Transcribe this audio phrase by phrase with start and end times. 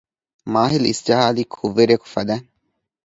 [0.53, 2.47] މާހިލް އިސްޖަހާލީ ކުށްވެރިއަކު ފަދައިން